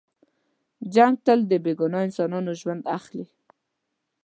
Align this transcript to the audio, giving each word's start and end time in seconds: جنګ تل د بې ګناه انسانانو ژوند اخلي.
جنګ 0.93 1.15
تل 1.25 1.39
د 1.51 1.53
بې 1.63 1.73
ګناه 1.79 2.05
انسانانو 2.07 2.51
ژوند 2.61 2.83
اخلي. 2.97 3.25